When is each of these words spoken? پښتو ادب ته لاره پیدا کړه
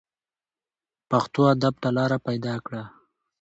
پښتو 1.09 1.41
ادب 1.53 1.73
ته 1.81 1.89
لاره 1.97 2.17
پیدا 2.27 2.55
کړه 2.65 2.83